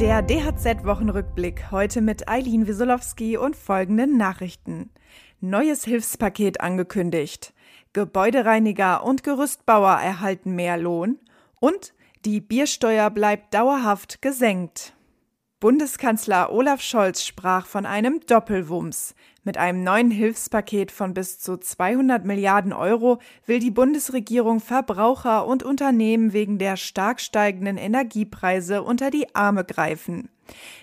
[0.00, 4.90] Der DHZ-Wochenrückblick heute mit Eileen Wiesolowski und folgenden Nachrichten.
[5.40, 7.54] Neues Hilfspaket angekündigt.
[7.94, 11.18] Gebäudereiniger und Gerüstbauer erhalten mehr Lohn.
[11.60, 11.94] Und
[12.26, 14.92] die Biersteuer bleibt dauerhaft gesenkt.
[15.60, 19.14] Bundeskanzler Olaf Scholz sprach von einem Doppelwumms.
[19.46, 25.62] Mit einem neuen Hilfspaket von bis zu 200 Milliarden Euro will die Bundesregierung Verbraucher und
[25.62, 30.30] Unternehmen wegen der stark steigenden Energiepreise unter die Arme greifen.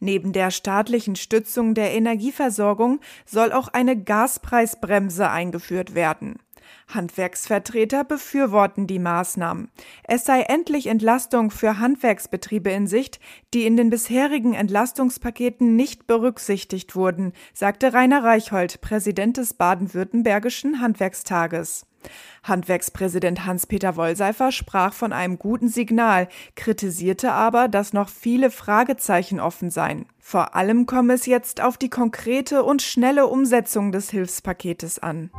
[0.00, 6.40] Neben der staatlichen Stützung der Energieversorgung soll auch eine Gaspreisbremse eingeführt werden.
[6.88, 9.70] Handwerksvertreter befürworten die Maßnahmen.
[10.04, 13.20] Es sei endlich Entlastung für Handwerksbetriebe in Sicht,
[13.54, 21.86] die in den bisherigen Entlastungspaketen nicht berücksichtigt wurden, sagte Rainer Reichhold, Präsident des baden-württembergischen Handwerkstages.
[22.42, 29.70] Handwerkspräsident Hans-Peter Wollseifer sprach von einem guten Signal, kritisierte aber, dass noch viele Fragezeichen offen
[29.70, 30.06] seien.
[30.20, 35.30] Vor allem komme es jetzt auf die konkrete und schnelle Umsetzung des Hilfspaketes an.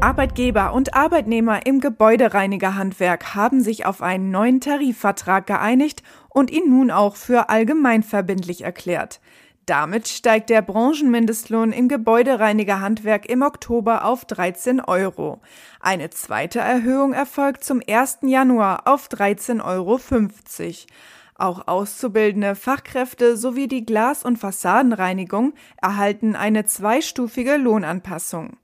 [0.00, 6.92] Arbeitgeber und Arbeitnehmer im Gebäudereinigerhandwerk haben sich auf einen neuen Tarifvertrag geeinigt und ihn nun
[6.92, 9.20] auch für allgemeinverbindlich erklärt.
[9.66, 15.40] Damit steigt der Branchenmindestlohn im Gebäudereinigerhandwerk im Oktober auf 13 Euro.
[15.80, 18.18] Eine zweite Erhöhung erfolgt zum 1.
[18.22, 19.98] Januar auf 13,50 Euro.
[21.34, 28.56] Auch auszubildende Fachkräfte sowie die Glas- und Fassadenreinigung erhalten eine zweistufige Lohnanpassung.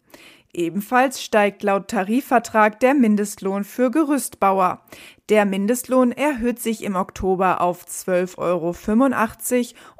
[0.54, 4.82] Ebenfalls steigt laut Tarifvertrag der Mindestlohn für Gerüstbauer.
[5.28, 8.72] Der Mindestlohn erhöht sich im Oktober auf 12,85 Euro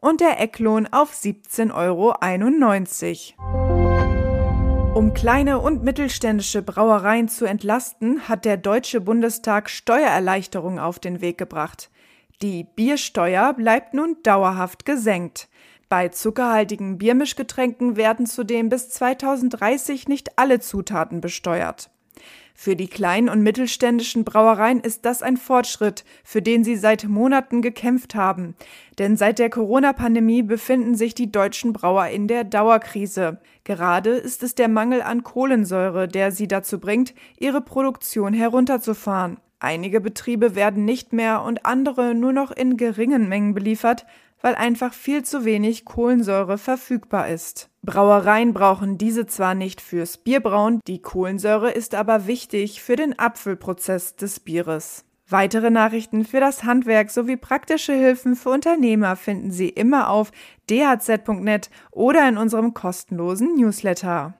[0.00, 4.94] und der Ecklohn auf 17,91 Euro.
[4.94, 11.36] Um kleine und mittelständische Brauereien zu entlasten, hat der Deutsche Bundestag Steuererleichterungen auf den Weg
[11.36, 11.90] gebracht.
[12.42, 15.48] Die Biersteuer bleibt nun dauerhaft gesenkt.
[15.88, 21.90] Bei zuckerhaltigen Biermischgetränken werden zudem bis 2030 nicht alle Zutaten besteuert.
[22.56, 27.62] Für die kleinen und mittelständischen Brauereien ist das ein Fortschritt, für den sie seit Monaten
[27.62, 28.54] gekämpft haben.
[28.98, 33.40] Denn seit der Corona-Pandemie befinden sich die deutschen Brauer in der Dauerkrise.
[33.64, 39.38] Gerade ist es der Mangel an Kohlensäure, der sie dazu bringt, ihre Produktion herunterzufahren.
[39.58, 44.06] Einige Betriebe werden nicht mehr und andere nur noch in geringen Mengen beliefert,
[44.44, 47.70] weil einfach viel zu wenig Kohlensäure verfügbar ist.
[47.80, 54.16] Brauereien brauchen diese zwar nicht fürs Bierbrauen, die Kohlensäure ist aber wichtig für den Apfelprozess
[54.16, 55.06] des Bieres.
[55.26, 60.30] Weitere Nachrichten für das Handwerk sowie praktische Hilfen für Unternehmer finden Sie immer auf
[60.68, 64.34] dhz.net oder in unserem kostenlosen Newsletter.